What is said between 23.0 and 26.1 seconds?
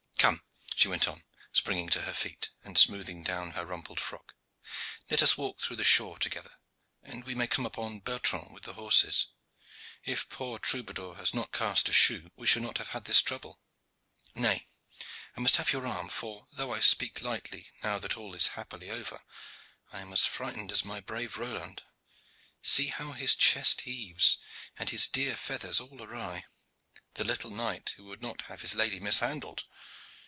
his chest heaves, and his dear feathers all